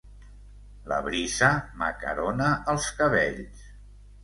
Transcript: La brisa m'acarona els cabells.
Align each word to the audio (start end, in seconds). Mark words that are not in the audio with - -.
La 0.91 0.97
brisa 1.07 1.51
m'acarona 1.83 2.49
els 2.75 2.91
cabells. 3.03 3.65